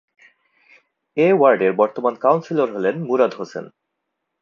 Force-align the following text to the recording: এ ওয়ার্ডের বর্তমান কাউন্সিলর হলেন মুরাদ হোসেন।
এ 1.17 1.27
ওয়ার্ডের 1.33 1.73
বর্তমান 1.73 2.13
কাউন্সিলর 2.15 2.69
হলেন 2.75 2.95
মুরাদ 3.07 3.31
হোসেন। 3.33 3.65